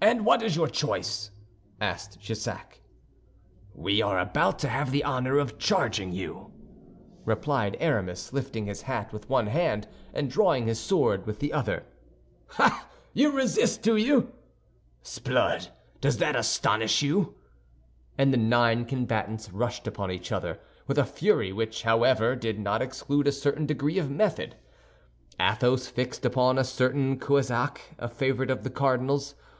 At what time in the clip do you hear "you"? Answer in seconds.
6.12-6.52, 13.12-13.30, 13.96-14.22, 17.02-17.36